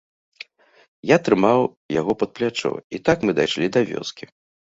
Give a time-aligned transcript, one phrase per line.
[1.09, 1.61] Я трымаў
[1.99, 4.23] яго пад плячо, і так мы дайшлі да вёскі.